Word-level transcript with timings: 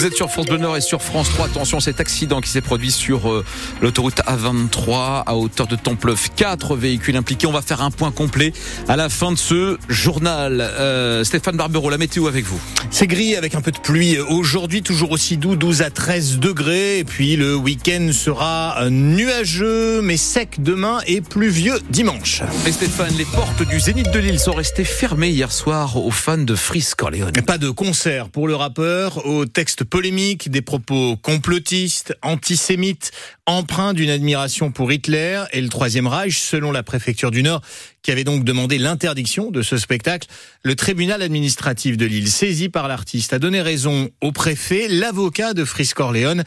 Vous 0.00 0.06
êtes 0.06 0.16
sur 0.16 0.30
France 0.30 0.46
Bleu 0.46 0.56
Nord 0.56 0.78
et 0.78 0.80
sur 0.80 1.02
France 1.02 1.28
3. 1.28 1.48
Attention, 1.48 1.78
cet 1.78 2.00
accident 2.00 2.40
qui 2.40 2.48
s'est 2.48 2.62
produit 2.62 2.90
sur 2.90 3.30
euh, 3.30 3.44
l'autoroute 3.82 4.22
A23 4.26 5.24
à 5.26 5.36
hauteur 5.36 5.66
de 5.66 5.76
Templeuf. 5.76 6.30
Quatre 6.36 6.74
véhicules 6.74 7.16
impliqués. 7.16 7.46
On 7.46 7.52
va 7.52 7.60
faire 7.60 7.82
un 7.82 7.90
point 7.90 8.10
complet 8.10 8.54
à 8.88 8.96
la 8.96 9.10
fin 9.10 9.30
de 9.30 9.36
ce 9.36 9.76
journal. 9.90 10.62
Euh, 10.62 11.22
Stéphane 11.22 11.58
Barbero, 11.58 11.90
la 11.90 11.98
météo 11.98 12.28
avec 12.28 12.46
vous. 12.46 12.58
C'est 12.90 13.08
gris 13.08 13.36
avec 13.36 13.54
un 13.54 13.60
peu 13.60 13.72
de 13.72 13.78
pluie. 13.78 14.18
Aujourd'hui, 14.18 14.82
toujours 14.82 15.10
aussi 15.10 15.36
doux, 15.36 15.54
12 15.54 15.82
à 15.82 15.90
13 15.90 16.38
degrés. 16.38 17.00
Et 17.00 17.04
puis 17.04 17.36
le 17.36 17.54
week-end 17.54 18.08
sera 18.14 18.88
nuageux, 18.88 20.00
mais 20.00 20.16
sec 20.16 20.62
demain 20.62 21.00
et 21.08 21.20
pluvieux 21.20 21.78
dimanche. 21.90 22.40
Et 22.66 22.72
Stéphane, 22.72 23.14
les 23.18 23.26
portes 23.26 23.68
du 23.68 23.78
Zénith 23.78 24.10
de 24.10 24.18
Lille 24.18 24.40
sont 24.40 24.54
restées 24.54 24.84
fermées 24.84 25.28
hier 25.28 25.52
soir 25.52 25.98
aux 25.98 26.10
fans 26.10 26.38
de 26.38 26.54
Freeze 26.54 26.94
Corleone. 26.94 27.32
Pas 27.46 27.58
de 27.58 27.68
concert 27.68 28.30
pour 28.30 28.48
le 28.48 28.54
rappeur, 28.54 29.26
au 29.26 29.44
texte 29.44 29.84
polémique, 29.90 30.50
des 30.50 30.62
propos 30.62 31.16
complotistes, 31.16 32.16
antisémites, 32.22 33.10
empreints 33.46 33.92
d'une 33.92 34.10
admiration 34.10 34.70
pour 34.70 34.92
Hitler 34.92 35.42
et 35.52 35.60
le 35.60 35.68
Troisième 35.68 36.06
Reich, 36.06 36.38
selon 36.38 36.72
la 36.72 36.82
préfecture 36.82 37.30
du 37.30 37.42
Nord, 37.42 37.60
qui 38.02 38.10
avait 38.10 38.24
donc 38.24 38.44
demandé 38.44 38.78
l'interdiction 38.78 39.50
de 39.50 39.62
ce 39.62 39.76
spectacle. 39.76 40.28
Le 40.62 40.74
tribunal 40.74 41.22
administratif 41.22 41.96
de 41.96 42.06
Lille, 42.06 42.30
saisi 42.30 42.68
par 42.68 42.88
l'artiste, 42.88 43.32
a 43.32 43.38
donné 43.38 43.60
raison 43.60 44.10
au 44.20 44.32
préfet. 44.32 44.88
L'avocat 44.88 45.54
de 45.54 45.64
Fris 45.64 45.90
Corleone 45.94 46.44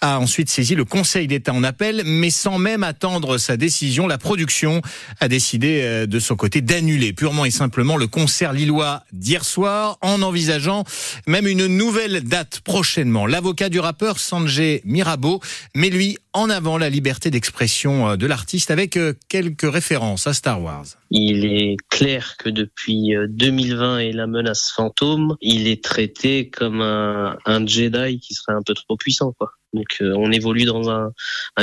a 0.00 0.18
ensuite 0.18 0.50
saisi 0.50 0.74
le 0.74 0.84
Conseil 0.84 1.26
d'État 1.26 1.52
en 1.52 1.64
appel, 1.64 2.02
mais 2.04 2.30
sans 2.30 2.58
même 2.58 2.82
attendre 2.82 3.38
sa 3.38 3.56
décision, 3.56 4.06
la 4.06 4.18
production 4.18 4.82
a 5.20 5.28
décidé 5.28 5.80
euh, 5.82 6.06
de 6.06 6.18
son 6.18 6.36
côté 6.36 6.60
d'annuler 6.60 7.12
purement 7.12 7.44
et 7.44 7.50
simplement 7.50 7.96
le 7.96 8.06
concert 8.06 8.52
lillois 8.52 9.04
d'hier 9.12 9.44
soir, 9.44 9.98
en 10.00 10.22
envisageant 10.22 10.84
même 11.26 11.46
une 11.46 11.66
nouvelle 11.66 12.22
date 12.22 12.60
prochainement. 12.60 13.26
L'avocat 13.26 13.68
du 13.68 13.80
rappeur 13.80 14.18
Sanjay 14.18 14.82
Mirabeau 14.84 15.40
met 15.74 15.90
lui 15.90 16.18
en 16.32 16.50
avant 16.50 16.78
la 16.78 16.88
liberté 16.88 17.30
d'expression 17.30 18.10
euh, 18.10 18.16
de 18.16 18.26
l'artiste 18.26 18.70
avec 18.70 18.96
euh, 18.96 19.14
quelques 19.28 19.70
références 19.70 20.26
à 20.26 20.34
Star 20.34 20.62
Wars. 20.62 20.86
Il 21.10 21.44
est 21.44 21.76
clair 21.88 22.36
que 22.38 22.48
depuis 22.48 23.14
2020 23.28 23.98
et 23.98 24.12
la 24.12 24.26
menace 24.26 24.72
fantôme, 24.74 25.36
il 25.40 25.66
est 25.66 25.82
traité 25.82 26.50
comme 26.50 26.80
un, 26.80 27.66
Jedi 27.66 28.20
qui 28.20 28.34
serait 28.34 28.52
un 28.52 28.62
peu 28.62 28.74
trop 28.74 28.96
puissant. 28.96 29.34
Donc 29.72 29.98
euh, 30.00 30.14
on 30.16 30.30
évolue 30.32 30.64
dans 30.64 30.90
un, 30.90 31.12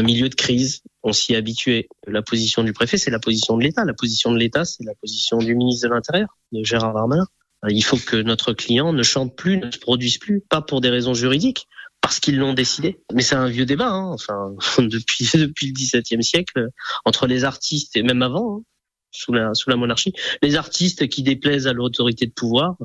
milieu 0.02 0.30
de 0.30 0.36
crise, 0.36 0.82
on 1.04 1.14
s'y 1.14 1.34
est 1.34 1.38
habitué. 1.38 1.88
La 2.08 2.22
position 2.22 2.64
du 2.64 2.74
préfet, 2.74 2.98
c'est 2.98 3.12
la 3.12 3.20
position 3.20 3.58
de 3.58 3.64
l'État. 3.64 3.86
La 3.86 3.94
position 3.94 4.32
de 4.32 4.38
l'État, 4.38 4.66
c'est 4.66 4.84
la 4.84 4.96
position 4.96 5.38
du 5.38 5.56
ministre 5.56 5.88
de 5.88 5.94
l'Intérieur, 5.94 6.30
de 6.52 6.64
Gérard 6.64 6.94
Darmanin. 6.94 7.26
Euh, 7.66 7.70
il 7.72 7.84
faut 7.84 7.98
que 7.98 8.18
notre 8.18 8.54
client 8.54 8.94
ne 8.94 9.04
chante 9.04 9.36
plus, 9.36 9.58
ne 9.58 9.72
se 9.72 9.80
produise 9.80 10.18
plus, 10.18 10.42
pas 10.42 10.62
pour 10.62 10.82
des 10.82 10.90
raisons 10.90 11.14
juridiques, 11.14 11.68
parce 12.02 12.20
qu'ils 12.20 12.38
l'ont 12.38 12.54
décidé. 12.54 13.00
Mais 13.14 13.22
c'est 13.22 13.36
un 13.36 13.48
vieux 13.48 13.66
débat, 13.66 13.90
hein. 13.90 14.12
enfin 14.14 14.54
depuis 14.80 15.30
depuis 15.34 15.68
le 15.68 15.74
XVIIe 15.74 16.24
siècle, 16.24 16.70
entre 17.06 17.28
les 17.28 17.44
artistes 17.44 17.96
et 17.96 18.04
même 18.04 18.22
avant, 18.22 18.60
hein, 18.60 19.54
sous 19.54 19.70
la 19.70 19.76
monarchie, 19.76 20.14
les 20.42 20.56
artistes 20.56 21.08
qui 21.08 21.24
déplaisent 21.24 21.68
à 21.68 21.74
l'autorité 21.74 22.26
de 22.26 22.34
pouvoir, 22.34 22.78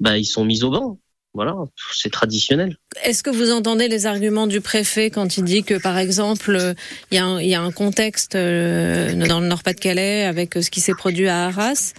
bah 0.00 0.18
ils 0.18 0.26
sont 0.26 0.44
mis 0.44 0.62
au 0.62 0.70
banc 0.70 0.98
voilà, 1.38 1.54
c'est 1.92 2.10
traditionnel. 2.10 2.76
Est-ce 3.04 3.22
que 3.22 3.30
vous 3.30 3.52
entendez 3.52 3.86
les 3.86 4.06
arguments 4.06 4.48
du 4.48 4.60
préfet 4.60 5.08
quand 5.08 5.36
il 5.36 5.44
dit 5.44 5.62
que, 5.62 5.80
par 5.80 5.96
exemple, 5.96 6.74
il 7.12 7.16
y, 7.16 7.54
a 7.54 7.62
un, 7.62 7.70
contexte 7.70 8.34
euh, 8.34 9.14
dans 9.28 9.38
le 9.38 9.46
Nord-Pas-de-Calais 9.46 10.24
avec 10.24 10.54
ce 10.54 10.68
qui 10.68 10.80
s'est 10.80 10.94
produit 10.94 11.28
à 11.28 11.46
Arras 11.46 11.92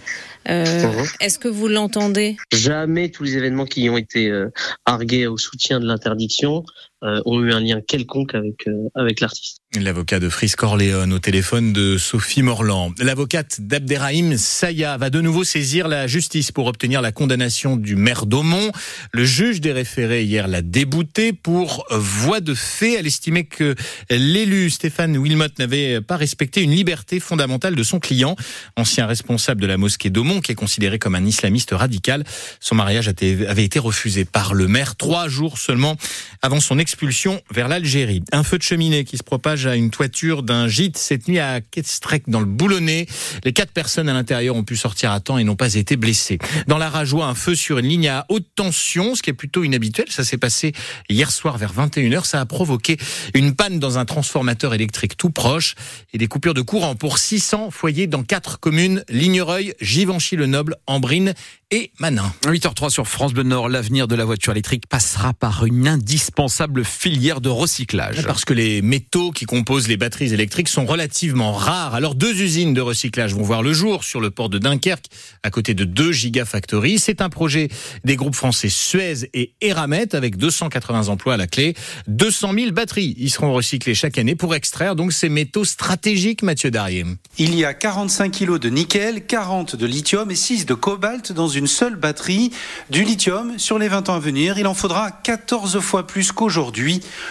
euh, 0.50 0.64
mhm. 0.64 1.06
Est-ce 1.20 1.38
que 1.38 1.48
vous 1.48 1.68
l'entendez? 1.68 2.36
Jamais 2.52 3.08
tous 3.08 3.22
les 3.22 3.38
événements 3.38 3.64
qui 3.64 3.88
ont 3.88 3.96
été 3.96 4.28
euh, 4.28 4.50
argués 4.84 5.26
au 5.26 5.38
soutien 5.38 5.80
de 5.80 5.86
l'interdiction 5.86 6.64
ont 7.02 7.40
eu 7.40 7.52
un 7.52 7.60
lien 7.60 7.80
quelconque 7.80 8.34
avec 8.34 8.66
avec 8.94 9.20
l'artiste. 9.20 9.60
L'avocat 9.80 10.18
de 10.18 10.28
Fris 10.28 10.54
Corleone 10.56 11.12
au 11.12 11.20
téléphone 11.20 11.72
de 11.72 11.96
Sophie 11.96 12.42
Morland. 12.42 12.92
L'avocate 12.98 13.60
d'Abderrahim 13.60 14.36
Saya 14.36 14.96
va 14.96 15.10
de 15.10 15.20
nouveau 15.20 15.44
saisir 15.44 15.86
la 15.86 16.08
justice 16.08 16.50
pour 16.50 16.66
obtenir 16.66 17.00
la 17.00 17.12
condamnation 17.12 17.76
du 17.76 17.94
maire 17.94 18.26
d'Aumont. 18.26 18.72
Le 19.12 19.24
juge 19.24 19.60
des 19.60 19.70
référés 19.70 20.24
hier 20.24 20.48
l'a 20.48 20.60
débouté 20.60 21.32
pour 21.32 21.86
voie 21.90 22.40
de 22.40 22.52
fait. 22.52 22.94
Elle 22.94 23.06
estimait 23.06 23.44
que 23.44 23.76
l'élu 24.10 24.70
Stéphane 24.70 25.16
Wilmot 25.16 25.44
n'avait 25.60 26.00
pas 26.00 26.16
respecté 26.16 26.62
une 26.62 26.72
liberté 26.72 27.20
fondamentale 27.20 27.76
de 27.76 27.82
son 27.84 28.00
client, 28.00 28.34
ancien 28.76 29.06
responsable 29.06 29.60
de 29.60 29.68
la 29.68 29.76
mosquée 29.76 30.10
d'Aumont, 30.10 30.40
qui 30.40 30.50
est 30.50 30.56
considéré 30.56 30.98
comme 30.98 31.14
un 31.14 31.24
islamiste 31.24 31.70
radical. 31.70 32.24
Son 32.58 32.74
mariage 32.74 33.06
avait 33.08 33.64
été 33.64 33.78
refusé 33.78 34.24
par 34.24 34.52
le 34.52 34.66
maire 34.66 34.96
trois 34.96 35.28
jours 35.28 35.58
seulement 35.58 35.96
avant 36.42 36.58
son 36.58 36.78
expulsion 36.90 37.40
vers 37.52 37.68
l'Algérie. 37.68 38.24
Un 38.32 38.42
feu 38.42 38.58
de 38.58 38.64
cheminée 38.64 39.04
qui 39.04 39.16
se 39.16 39.22
propage 39.22 39.64
à 39.64 39.76
une 39.76 39.90
toiture 39.90 40.42
d'un 40.42 40.66
gîte 40.66 40.98
cette 40.98 41.28
nuit 41.28 41.38
à 41.38 41.60
Ketstrek 41.60 42.24
dans 42.26 42.40
le 42.40 42.46
Boulonnais. 42.46 43.06
Les 43.44 43.52
quatre 43.52 43.70
personnes 43.70 44.08
à 44.08 44.12
l'intérieur 44.12 44.56
ont 44.56 44.64
pu 44.64 44.76
sortir 44.76 45.12
à 45.12 45.20
temps 45.20 45.38
et 45.38 45.44
n'ont 45.44 45.54
pas 45.54 45.76
été 45.76 45.94
blessées. 45.96 46.38
Dans 46.66 46.78
la 46.78 46.90
Rajoie, 46.90 47.26
un 47.26 47.36
feu 47.36 47.54
sur 47.54 47.78
une 47.78 47.86
ligne 47.86 48.08
à 48.08 48.26
haute 48.28 48.48
tension, 48.56 49.14
ce 49.14 49.22
qui 49.22 49.30
est 49.30 49.34
plutôt 49.34 49.62
inhabituel. 49.62 50.06
Ça 50.10 50.24
s'est 50.24 50.36
passé 50.36 50.72
hier 51.08 51.30
soir 51.30 51.58
vers 51.58 51.72
21h. 51.72 52.24
Ça 52.24 52.40
a 52.40 52.44
provoqué 52.44 52.96
une 53.34 53.54
panne 53.54 53.78
dans 53.78 53.98
un 53.98 54.04
transformateur 54.04 54.74
électrique 54.74 55.16
tout 55.16 55.30
proche 55.30 55.76
et 56.12 56.18
des 56.18 56.26
coupures 56.26 56.54
de 56.54 56.62
courant 56.62 56.96
pour 56.96 57.18
600 57.18 57.70
foyers 57.70 58.08
dans 58.08 58.24
quatre 58.24 58.58
communes, 58.58 59.04
Lignereuil, 59.08 59.74
Givenchy-le-Noble, 59.80 60.74
Ambrine 60.88 61.34
et 61.70 61.92
Manin. 62.00 62.32
8h03 62.46 62.90
sur 62.90 63.06
France 63.06 63.32
Bleu 63.32 63.44
Nord, 63.44 63.68
l'avenir 63.68 64.08
de 64.08 64.16
la 64.16 64.24
voiture 64.24 64.52
électrique 64.52 64.88
passera 64.88 65.32
par 65.32 65.64
une 65.64 65.86
indispensable 65.86 66.79
filière 66.82 67.40
de 67.40 67.48
recyclage. 67.48 68.24
Parce 68.26 68.44
que 68.44 68.54
les 68.54 68.82
métaux 68.82 69.30
qui 69.30 69.44
composent 69.44 69.88
les 69.88 69.96
batteries 69.96 70.32
électriques 70.32 70.68
sont 70.68 70.86
relativement 70.86 71.52
rares. 71.52 71.94
Alors 71.94 72.14
deux 72.14 72.40
usines 72.40 72.74
de 72.74 72.80
recyclage 72.80 73.34
vont 73.34 73.42
voir 73.42 73.62
le 73.62 73.72
jour 73.72 74.04
sur 74.04 74.20
le 74.20 74.30
port 74.30 74.48
de 74.48 74.58
Dunkerque, 74.58 75.06
à 75.42 75.50
côté 75.50 75.74
de 75.74 75.84
deux 75.84 76.12
gigafactories. 76.12 76.98
C'est 76.98 77.20
un 77.20 77.28
projet 77.28 77.68
des 78.04 78.16
groupes 78.16 78.34
français 78.34 78.68
Suez 78.68 79.28
et 79.34 79.54
Eramet 79.60 80.14
avec 80.14 80.36
280 80.36 81.08
emplois 81.08 81.34
à 81.34 81.36
la 81.36 81.46
clé. 81.46 81.74
200 82.08 82.52
000 82.54 82.72
batteries 82.72 83.14
y 83.18 83.30
seront 83.30 83.52
recyclées 83.52 83.94
chaque 83.94 84.18
année 84.18 84.34
pour 84.34 84.54
extraire 84.54 84.96
donc 84.96 85.12
ces 85.12 85.28
métaux 85.28 85.64
stratégiques, 85.64 86.42
Mathieu 86.42 86.70
Darrier. 86.70 87.04
Il 87.38 87.54
y 87.54 87.64
a 87.64 87.74
45 87.74 88.30
kilos 88.30 88.60
de 88.60 88.68
nickel, 88.68 89.26
40 89.26 89.76
de 89.76 89.86
lithium 89.86 90.30
et 90.30 90.36
6 90.36 90.66
de 90.66 90.74
cobalt 90.74 91.32
dans 91.32 91.48
une 91.48 91.66
seule 91.66 91.96
batterie 91.96 92.50
du 92.90 93.04
lithium 93.04 93.58
sur 93.58 93.78
les 93.78 93.88
20 93.88 94.08
ans 94.08 94.14
à 94.14 94.18
venir. 94.18 94.58
Il 94.58 94.66
en 94.66 94.74
faudra 94.74 95.10
14 95.10 95.80
fois 95.80 96.06
plus 96.06 96.32
qu'aujourd'hui. 96.32 96.69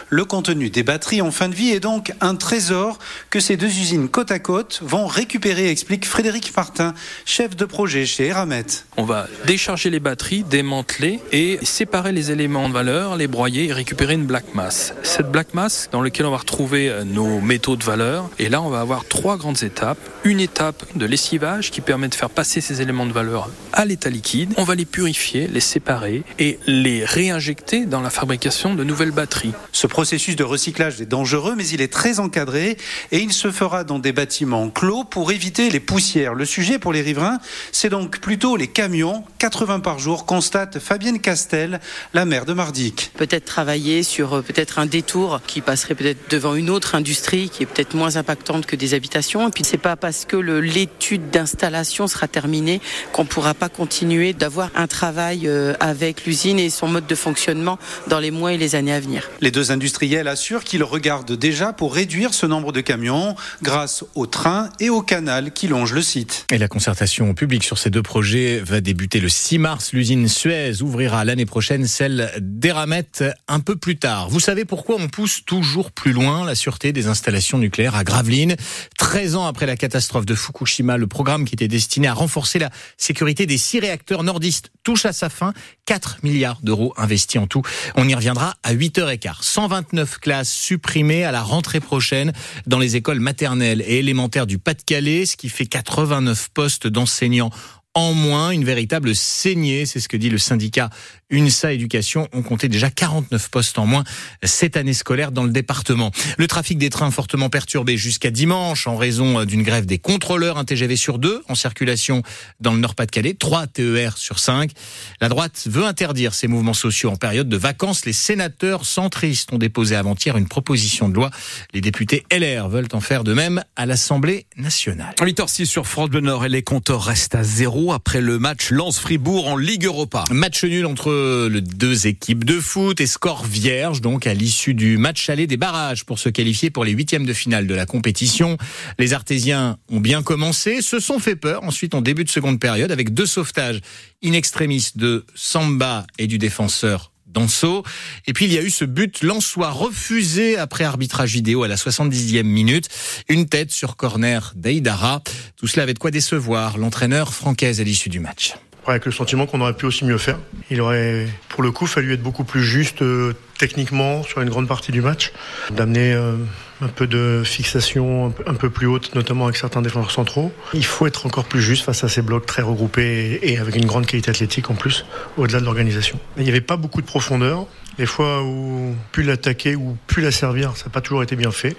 Le 0.09 0.25
contenu 0.25 0.69
des 0.69 0.83
batteries 0.83 1.21
en 1.21 1.31
fin 1.31 1.49
de 1.49 1.55
vie 1.55 1.69
est 1.69 1.79
donc 1.79 2.13
un 2.21 2.35
trésor 2.35 2.99
que 3.29 3.39
ces 3.39 3.57
deux 3.57 3.67
usines 3.67 4.09
côte 4.09 4.31
à 4.31 4.39
côte 4.39 4.81
vont 4.83 5.07
récupérer, 5.07 5.69
explique 5.69 6.05
Frédéric 6.05 6.55
Martin, 6.55 6.93
chef 7.25 7.55
de 7.55 7.65
projet 7.65 8.05
chez 8.05 8.27
Eramet. 8.27 8.65
On 8.97 9.03
va 9.03 9.27
décharger 9.45 9.89
les 9.89 9.99
batteries, 9.99 10.43
démanteler 10.43 11.19
et 11.31 11.59
séparer 11.63 12.11
les 12.11 12.31
éléments 12.31 12.67
de 12.67 12.73
valeur, 12.73 13.15
les 13.15 13.27
broyer 13.27 13.67
et 13.67 13.73
récupérer 13.73 14.15
une 14.15 14.25
black 14.25 14.53
mass. 14.53 14.93
Cette 15.03 15.31
black 15.31 15.53
mass 15.53 15.89
dans 15.91 16.01
laquelle 16.01 16.25
on 16.25 16.31
va 16.31 16.37
retrouver 16.37 16.89
euh, 16.89 17.03
nos 17.03 17.39
métaux 17.39 17.77
de 17.77 17.83
valeur. 17.83 18.29
Et 18.39 18.49
là, 18.49 18.61
on 18.61 18.69
va 18.69 18.81
avoir 18.81 19.05
trois 19.05 19.37
grandes 19.37 19.63
étapes. 19.63 19.99
Une 20.25 20.39
étape 20.39 20.83
de 20.95 21.05
lessivage 21.05 21.71
qui 21.71 21.81
permet 21.81 22.09
de 22.09 22.15
faire 22.15 22.29
passer 22.29 22.59
ces 22.59 22.81
éléments 22.81 23.05
de 23.05 23.13
valeur 23.13 23.49
à 23.71 23.85
l'état 23.85 24.09
on 24.57 24.63
va 24.63 24.75
les 24.75 24.85
purifier, 24.85 25.47
les 25.47 25.59
séparer 25.59 26.23
et 26.39 26.59
les 26.67 27.05
réinjecter 27.05 27.85
dans 27.85 28.01
la 28.01 28.09
fabrication 28.09 28.73
de 28.73 28.83
nouvelles 28.83 29.11
batteries. 29.11 29.28
Ce 29.71 29.87
processus 29.87 30.35
de 30.35 30.43
recyclage 30.43 31.01
est 31.01 31.05
dangereux, 31.05 31.53
mais 31.55 31.67
il 31.67 31.81
est 31.81 31.91
très 31.91 32.19
encadré 32.19 32.77
et 33.11 33.19
il 33.19 33.31
se 33.33 33.51
fera 33.51 33.83
dans 33.83 33.99
des 33.99 34.11
bâtiments 34.11 34.69
clos 34.69 35.03
pour 35.03 35.31
éviter 35.31 35.69
les 35.69 35.79
poussières. 35.79 36.33
Le 36.33 36.45
sujet 36.45 36.79
pour 36.79 36.93
les 36.93 37.01
riverains, 37.01 37.39
c'est 37.71 37.89
donc 37.89 38.19
plutôt 38.19 38.55
les 38.55 38.67
camions, 38.67 39.23
80 39.39 39.79
par 39.79 39.99
jour, 39.99 40.25
constate 40.25 40.79
Fabienne 40.79 41.19
Castel, 41.19 41.79
la 42.13 42.25
maire 42.25 42.45
de 42.45 42.53
Mardic. 42.53 43.11
Peut-être 43.17 43.45
travailler 43.45 44.03
sur 44.03 44.35
euh, 44.35 44.41
peut-être 44.41 44.79
un 44.79 44.85
détour 44.85 45.41
qui 45.45 45.61
passerait 45.61 45.95
peut-être 45.95 46.29
devant 46.29 46.55
une 46.55 46.69
autre 46.69 46.95
industrie 46.95 47.49
qui 47.49 47.63
est 47.63 47.65
peut-être 47.65 47.93
moins 47.93 48.15
impactante 48.15 48.65
que 48.65 48.75
des 48.75 48.93
habitations. 48.93 49.47
Et 49.47 49.51
puis 49.51 49.63
c'est 49.63 49.77
pas 49.77 49.95
parce 49.95 50.25
que 50.25 50.35
l'étude 50.35 51.29
d'installation 51.29 52.07
sera 52.07 52.27
terminée 52.27 52.81
qu'on 53.13 53.25
pourra 53.25 53.53
pas 53.53 53.69
continuer 53.69 54.33
d'avoir 54.33 54.69
un 54.75 54.87
travail 54.87 55.47
euh, 55.47 55.73
avec 55.79 56.25
l'usine 56.25 56.59
et 56.59 56.69
son 56.69 56.87
mode 56.87 57.07
de 57.07 57.15
fonctionnement 57.15 57.79
dans 58.07 58.19
les 58.19 58.31
mois 58.31 58.53
et 58.53 58.57
les 58.57 58.75
années 58.75 58.93
à 58.93 58.99
venir. 58.99 59.18
Les 59.41 59.51
deux 59.51 59.71
industriels 59.71 60.27
assurent 60.27 60.63
qu'ils 60.63 60.83
regardent 60.83 61.37
déjà 61.37 61.73
pour 61.73 61.93
réduire 61.93 62.33
ce 62.33 62.45
nombre 62.45 62.71
de 62.71 62.81
camions 62.81 63.35
grâce 63.61 64.03
au 64.15 64.25
train 64.25 64.69
et 64.79 64.89
au 64.89 65.01
canal 65.01 65.51
qui 65.51 65.67
longe 65.67 65.93
le 65.93 66.01
site. 66.01 66.45
Et 66.51 66.57
la 66.57 66.67
concertation 66.67 67.33
publique 67.33 67.63
sur 67.63 67.77
ces 67.77 67.89
deux 67.89 68.03
projets 68.03 68.59
va 68.59 68.81
débuter 68.81 69.19
le 69.19 69.29
6 69.29 69.59
mars. 69.59 69.93
L'usine 69.93 70.27
Suez 70.27 70.81
ouvrira 70.81 71.25
l'année 71.25 71.45
prochaine 71.45 71.87
celle 71.87 72.31
d'Eramet 72.39 73.05
un 73.47 73.59
peu 73.59 73.75
plus 73.75 73.97
tard. 73.97 74.29
Vous 74.29 74.39
savez 74.39 74.65
pourquoi 74.65 74.95
on 74.99 75.07
pousse 75.07 75.43
toujours 75.45 75.91
plus 75.91 76.11
loin 76.11 76.45
la 76.45 76.55
sûreté 76.55 76.91
des 76.91 77.07
installations 77.07 77.57
nucléaires 77.57 77.95
à 77.95 78.03
Gravelines? 78.03 78.55
13 78.97 79.35
ans 79.35 79.45
après 79.45 79.65
la 79.65 79.75
catastrophe 79.75 80.25
de 80.25 80.35
Fukushima, 80.35 80.97
le 80.97 81.07
programme 81.07 81.45
qui 81.45 81.55
était 81.55 81.67
destiné 81.67 82.07
à 82.07 82.13
renforcer 82.13 82.59
la 82.59 82.69
sécurité 82.97 83.45
des 83.45 83.57
six 83.57 83.79
réacteurs 83.79 84.23
nordistes 84.23 84.71
touche 84.83 85.05
à 85.05 85.13
sa 85.13 85.29
fin. 85.29 85.53
4 85.85 86.19
milliards 86.23 86.59
d'euros 86.61 86.93
investis 86.97 87.41
en 87.41 87.47
tout. 87.47 87.61
On 87.95 88.07
y 88.07 88.13
reviendra 88.13 88.55
à 88.63 88.73
8h15. 88.99 89.41
129 89.41 90.17
classes 90.19 90.51
supprimées 90.51 91.23
à 91.23 91.31
la 91.31 91.41
rentrée 91.41 91.79
prochaine 91.79 92.33
dans 92.67 92.79
les 92.79 92.97
écoles 92.97 93.19
maternelles 93.19 93.81
et 93.81 93.99
élémentaires 93.99 94.45
du 94.45 94.59
Pas-de-Calais, 94.59 95.25
ce 95.25 95.37
qui 95.37 95.47
fait 95.49 95.65
89 95.65 96.49
postes 96.53 96.87
d'enseignants 96.87 97.51
en 97.99 98.13
moins, 98.13 98.51
une 98.51 98.63
véritable 98.63 99.13
saignée, 99.13 99.85
c'est 99.85 99.99
ce 99.99 100.07
que 100.07 100.15
dit 100.15 100.29
le 100.29 100.37
syndicat 100.37 100.89
UNSA 101.31 101.73
Éducation. 101.73 102.29
On 102.31 102.41
comptait 102.41 102.69
déjà 102.69 102.89
49 102.89 103.49
postes 103.49 103.77
en 103.77 103.85
moins 103.85 104.05
cette 104.41 104.77
année 104.77 104.93
scolaire 104.93 105.33
dans 105.33 105.43
le 105.43 105.51
département. 105.51 106.11
Le 106.37 106.47
trafic 106.47 106.77
des 106.77 106.89
trains 106.89 107.11
fortement 107.11 107.49
perturbé 107.49 107.97
jusqu'à 107.97 108.31
dimanche 108.31 108.87
en 108.87 108.95
raison 108.95 109.43
d'une 109.43 109.63
grève 109.63 109.85
des 109.85 109.99
contrôleurs, 109.99 110.57
un 110.57 110.63
TGV 110.63 110.95
sur 110.95 111.19
deux 111.19 111.43
en 111.49 111.55
circulation 111.55 112.23
dans 112.61 112.71
le 112.71 112.79
Nord-Pas-de-Calais, 112.79 113.33
3 113.33 113.67
TER 113.67 114.17
sur 114.17 114.39
5. 114.39 114.71
La 115.19 115.27
droite 115.27 115.67
veut 115.69 115.85
interdire 115.85 116.33
ces 116.33 116.47
mouvements 116.47 116.73
sociaux 116.73 117.11
en 117.11 117.17
période 117.17 117.49
de 117.49 117.57
vacances. 117.57 118.05
Les 118.05 118.13
sénateurs 118.13 118.85
centristes 118.85 119.51
ont 119.51 119.57
déposé 119.57 119.97
avant-hier 119.97 120.37
une 120.37 120.47
proposition 120.47 121.09
de 121.09 121.15
loi. 121.15 121.31
Les 121.73 121.81
députés 121.81 122.23
LR 122.31 122.69
veulent 122.69 122.87
en 122.93 123.01
faire 123.01 123.25
de 123.25 123.33
même 123.33 123.61
à 123.75 123.85
l'Assemblée 123.85 124.45
nationale. 124.55 125.13
8h06 125.19 125.65
sur 125.65 125.85
France 125.85 126.09
Bleu 126.09 126.21
Nord 126.21 126.45
et 126.45 126.49
les 126.49 126.63
compteurs 126.63 127.03
restent 127.03 127.35
à 127.35 127.43
zéro 127.43 127.88
après 127.93 128.21
le 128.21 128.39
match 128.39 128.71
Lens-Fribourg 128.71 129.47
en 129.47 129.57
Ligue 129.57 129.85
Europa. 129.85 130.23
Match 130.31 130.63
nul 130.63 130.85
entre 130.85 131.47
les 131.47 131.61
deux 131.61 132.07
équipes 132.07 132.43
de 132.43 132.59
foot 132.59 132.99
et 133.01 133.07
score 133.07 133.45
vierge 133.45 134.01
donc 134.01 134.27
à 134.27 134.33
l'issue 134.33 134.73
du 134.73 134.97
match 134.97 135.29
aller 135.29 135.47
des 135.47 135.57
barrages 135.57 136.05
pour 136.05 136.19
se 136.19 136.29
qualifier 136.29 136.69
pour 136.69 136.85
les 136.85 136.91
huitièmes 136.91 137.25
de 137.25 137.33
finale 137.33 137.67
de 137.67 137.75
la 137.75 137.85
compétition. 137.85 138.57
Les 138.97 139.13
Artésiens 139.13 139.77
ont 139.91 139.99
bien 139.99 140.23
commencé, 140.23 140.81
se 140.81 140.99
sont 140.99 141.19
fait 141.19 141.35
peur 141.35 141.63
ensuite 141.63 141.93
en 141.95 142.01
début 142.01 142.23
de 142.23 142.29
seconde 142.29 142.59
période 142.59 142.91
avec 142.91 143.13
deux 143.13 143.25
sauvetages 143.25 143.81
in 144.23 144.33
extremis 144.33 144.91
de 144.95 145.25
Samba 145.35 146.05
et 146.17 146.27
du 146.27 146.37
défenseur 146.37 147.11
Danso. 147.29 147.83
Et 148.27 148.33
puis 148.33 148.45
il 148.45 148.53
y 148.53 148.57
a 148.57 148.61
eu 148.61 148.69
ce 148.69 148.85
but 148.85 149.21
Lançois 149.21 149.71
refusé 149.71 150.57
après 150.57 150.83
arbitrage 150.83 151.33
vidéo 151.33 151.63
à 151.63 151.67
la 151.67 151.75
70e 151.75 152.43
minute. 152.43 152.87
Une 153.27 153.47
tête 153.47 153.71
sur 153.71 153.95
corner 153.95 154.53
d'Aïdara. 154.55 155.21
Tout 155.55 155.67
cela 155.67 155.83
avait 155.83 155.93
de 155.93 155.99
quoi 155.99 156.11
décevoir 156.11 156.77
l'entraîneur 156.77 157.33
francaise 157.33 157.79
à 157.79 157.83
l'issue 157.83 158.09
du 158.09 158.19
match. 158.19 158.55
Avec 158.87 159.05
le 159.05 159.11
sentiment 159.11 159.45
qu'on 159.45 159.61
aurait 159.61 159.73
pu 159.73 159.85
aussi 159.85 160.03
mieux 160.03 160.17
faire. 160.17 160.39
Il 160.71 160.81
aurait 160.81 161.27
pour 161.49 161.61
le 161.61 161.71
coup 161.71 161.85
fallu 161.85 162.13
être 162.13 162.23
beaucoup 162.23 162.43
plus 162.43 162.63
juste 162.63 163.01
euh, 163.01 163.33
techniquement 163.57 164.23
sur 164.23 164.41
une 164.41 164.49
grande 164.49 164.67
partie 164.67 164.91
du 164.91 165.01
match, 165.01 165.31
d'amener 165.69 166.13
euh, 166.13 166.33
un 166.81 166.87
peu 166.87 167.05
de 167.05 167.43
fixation 167.45 168.33
un 168.47 168.53
peu 168.53 168.69
plus 168.69 168.87
haute, 168.87 169.13
notamment 169.13 169.45
avec 169.45 169.57
certains 169.57 169.81
défenseurs 169.81 170.11
centraux. 170.11 170.51
Il 170.73 170.85
faut 170.85 171.05
être 171.05 171.25
encore 171.25 171.45
plus 171.45 171.61
juste 171.61 171.83
face 171.83 172.03
à 172.03 172.09
ces 172.09 172.21
blocs 172.21 172.45
très 172.45 172.61
regroupés 172.61 173.39
et 173.43 173.57
avec 173.57 173.75
une 173.75 173.85
grande 173.85 174.05
qualité 174.05 174.31
athlétique 174.31 174.69
en 174.69 174.75
plus, 174.75 175.05
au-delà 175.37 175.59
de 175.59 175.65
l'organisation. 175.65 176.19
Il 176.37 176.43
n'y 176.43 176.49
avait 176.49 176.61
pas 176.61 176.77
beaucoup 176.77 177.01
de 177.01 177.07
profondeur. 177.07 177.67
Les 177.97 178.05
fois 178.05 178.41
où 178.43 178.95
pu 179.11 179.23
l'attaquer 179.23 179.75
ou 179.75 179.97
pu 180.07 180.21
la 180.21 180.31
servir, 180.31 180.77
ça 180.77 180.85
n'a 180.85 180.91
pas 180.91 181.01
toujours 181.01 181.21
été 181.21 181.35
bien 181.35 181.51
fait, 181.51 181.75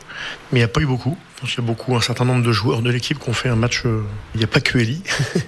mais 0.52 0.58
il 0.58 0.62
n'y 0.62 0.64
a 0.64 0.68
pas 0.68 0.82
eu 0.82 0.86
beaucoup. 0.86 1.16
Il 1.42 1.48
y 1.48 1.58
a 1.58 1.62
beaucoup, 1.62 1.96
un 1.96 2.00
certain 2.00 2.26
nombre 2.26 2.42
de 2.42 2.52
joueurs 2.52 2.82
de 2.82 2.90
l'équipe 2.90 3.18
qui 3.18 3.28
ont 3.30 3.34
fait 3.34 3.48
un 3.48 3.56
match. 3.56 3.82
Euh, 3.86 4.02
il 4.34 4.38
n'y 4.38 4.44
a 4.44 4.46
pas 4.46 4.60
que 4.60 4.76
Eli. 4.78 5.02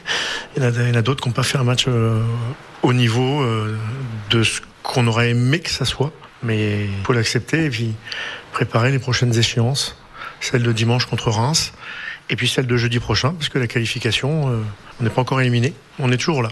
il 0.56 0.62
y 0.62 0.66
en 0.66 0.94
a, 0.94 1.02
d'autres 1.02 1.22
qui 1.22 1.28
n'ont 1.28 1.34
pas 1.34 1.42
fait 1.42 1.58
un 1.58 1.64
match 1.64 1.84
euh, 1.86 2.22
au 2.82 2.94
niveau 2.94 3.42
euh, 3.42 3.76
de 4.30 4.42
ce 4.42 4.60
qu'on 4.82 5.06
aurait 5.06 5.30
aimé 5.30 5.60
que 5.60 5.70
ça 5.70 5.84
soit. 5.84 6.12
Mais 6.42 6.86
il 6.86 7.04
faut 7.04 7.12
l'accepter 7.12 7.66
et 7.66 7.70
puis 7.70 7.94
préparer 8.52 8.90
les 8.90 8.98
prochaines 8.98 9.36
échéances. 9.36 9.96
Celle 10.40 10.62
de 10.62 10.72
dimanche 10.72 11.06
contre 11.06 11.30
Reims 11.30 11.72
et 12.30 12.36
puis 12.36 12.48
celle 12.48 12.66
de 12.66 12.76
jeudi 12.76 12.98
prochain, 12.98 13.32
parce 13.34 13.48
que 13.48 13.58
la 13.58 13.66
qualification, 13.66 14.64
on 14.98 15.04
n'est 15.04 15.10
pas 15.10 15.20
encore 15.20 15.40
éliminé. 15.40 15.74
On 15.98 16.10
est 16.10 16.16
toujours 16.16 16.42
là. 16.42 16.48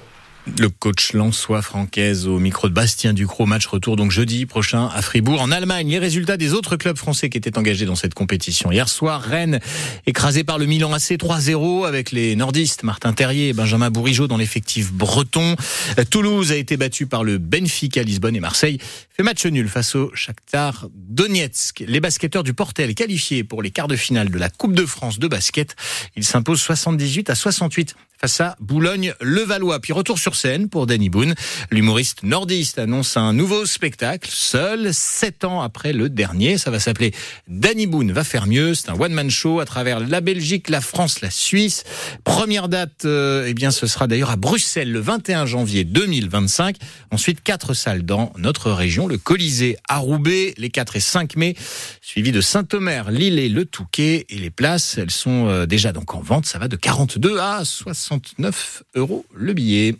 Le 0.58 0.68
coach 0.68 1.12
Lançois 1.12 1.62
Francaise 1.62 2.26
au 2.26 2.38
micro 2.38 2.68
de 2.68 2.74
Bastien 2.74 3.12
Ducrot. 3.12 3.46
Match 3.46 3.66
retour 3.66 3.96
donc 3.96 4.10
jeudi 4.10 4.46
prochain 4.46 4.88
à 4.94 5.02
Fribourg. 5.02 5.40
En 5.40 5.50
Allemagne, 5.50 5.88
les 5.88 5.98
résultats 5.98 6.36
des 6.36 6.52
autres 6.52 6.76
clubs 6.76 6.96
français 6.96 7.30
qui 7.30 7.38
étaient 7.38 7.56
engagés 7.58 7.86
dans 7.86 7.94
cette 7.94 8.14
compétition. 8.14 8.70
Hier 8.70 8.88
soir, 8.88 9.22
Rennes 9.22 9.60
écrasé 10.06 10.44
par 10.44 10.58
le 10.58 10.66
Milan 10.66 10.92
AC 10.92 11.12
3-0 11.12 11.86
avec 11.86 12.12
les 12.12 12.36
nordistes 12.36 12.82
Martin 12.82 13.12
Terrier 13.12 13.48
et 13.48 13.52
Benjamin 13.52 13.90
Bourigeau 13.90 14.26
dans 14.26 14.36
l'effectif 14.36 14.92
breton. 14.92 15.56
Toulouse 16.10 16.52
a 16.52 16.56
été 16.56 16.76
battu 16.76 17.06
par 17.06 17.24
le 17.24 17.38
Benfica 17.38 18.02
Lisbonne 18.02 18.36
et 18.36 18.40
Marseille 18.40 18.78
fait 19.10 19.22
match 19.22 19.44
nul 19.46 19.68
face 19.68 19.94
au 19.94 20.10
Shakhtar 20.14 20.88
Donetsk. 20.94 21.84
Les 21.86 22.00
basketteurs 22.00 22.42
du 22.42 22.54
Portel 22.54 22.94
qualifiés 22.94 23.44
pour 23.44 23.62
les 23.62 23.70
quarts 23.70 23.88
de 23.88 23.96
finale 23.96 24.30
de 24.30 24.38
la 24.38 24.48
Coupe 24.48 24.74
de 24.74 24.86
France 24.86 25.18
de 25.18 25.28
basket. 25.28 25.76
Ils 26.16 26.24
s'imposent 26.24 26.62
78 26.62 27.28
à 27.30 27.34
68 27.34 27.96
face 28.20 28.40
à 28.40 28.56
Boulogne-le-Valois. 28.60 29.80
Puis 29.80 29.94
retour 29.94 30.18
sur 30.18 30.36
scène 30.36 30.68
pour 30.68 30.86
Danny 30.86 31.08
Boone. 31.08 31.34
L'humoriste 31.70 32.22
nordiste 32.22 32.78
annonce 32.78 33.16
un 33.16 33.32
nouveau 33.32 33.64
spectacle, 33.64 34.28
seul, 34.30 34.92
sept 34.92 35.44
ans 35.44 35.62
après 35.62 35.94
le 35.94 36.10
dernier. 36.10 36.58
Ça 36.58 36.70
va 36.70 36.78
s'appeler 36.80 37.12
Danny 37.48 37.86
Boone 37.86 38.12
va 38.12 38.22
faire 38.22 38.46
mieux. 38.46 38.74
C'est 38.74 38.90
un 38.90 39.00
one-man 39.00 39.30
show 39.30 39.60
à 39.60 39.64
travers 39.64 40.00
la 40.00 40.20
Belgique, 40.20 40.68
la 40.68 40.82
France, 40.82 41.22
la 41.22 41.30
Suisse. 41.30 41.84
Première 42.24 42.68
date, 42.68 43.06
euh, 43.06 43.46
eh 43.48 43.54
bien, 43.54 43.70
ce 43.70 43.86
sera 43.86 44.06
d'ailleurs 44.06 44.30
à 44.30 44.36
Bruxelles 44.36 44.92
le 44.92 45.00
21 45.00 45.46
janvier 45.46 45.84
2025. 45.84 46.76
Ensuite, 47.10 47.42
quatre 47.42 47.72
salles 47.72 48.02
dans 48.02 48.34
notre 48.36 48.70
région. 48.70 49.06
Le 49.06 49.16
Colisée 49.16 49.78
à 49.88 49.96
Roubaix, 49.96 50.52
les 50.58 50.68
4 50.68 50.96
et 50.96 51.00
5 51.00 51.36
mai, 51.36 51.56
suivi 52.02 52.32
de 52.32 52.42
Saint-Omer, 52.42 53.10
Lille 53.10 53.38
et 53.38 53.48
Le 53.48 53.64
Touquet. 53.64 54.26
Et 54.28 54.36
les 54.36 54.50
places, 54.50 54.98
elles 54.98 55.10
sont 55.10 55.48
euh, 55.48 55.64
déjà 55.64 55.92
donc 55.92 56.14
en 56.14 56.20
vente. 56.20 56.44
Ça 56.44 56.58
va 56.58 56.68
de 56.68 56.76
42 56.76 57.38
à 57.38 57.64
60 57.64 58.09
69 58.10 58.82
euros 58.96 59.24
le 59.32 59.52
billet. 59.52 59.88